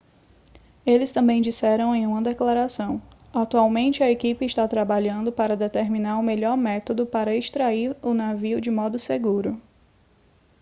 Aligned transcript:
eles 0.83 1.11
também 1.11 1.43
disseram 1.43 1.93
em 1.95 2.07
uma 2.07 2.23
declaração 2.23 2.99
atualmente 3.31 4.01
a 4.01 4.09
equipe 4.09 4.43
está 4.43 4.67
trabalhando 4.67 5.31
para 5.31 5.55
determinar 5.55 6.17
o 6.17 6.23
melhor 6.23 6.57
método 6.57 7.05
para 7.05 7.35
extrair 7.35 7.95
o 8.01 8.11
navio 8.11 8.59
de 8.59 8.71
modo 8.71 8.97
seguro 8.97 9.61